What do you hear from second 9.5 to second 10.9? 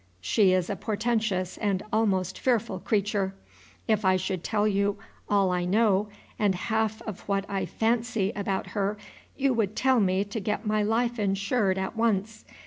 would tell me to get my